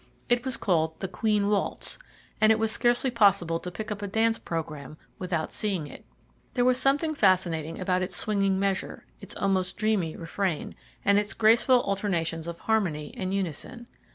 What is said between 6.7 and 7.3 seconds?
something